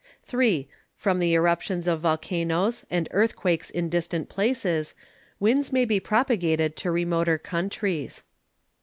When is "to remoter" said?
6.77-7.37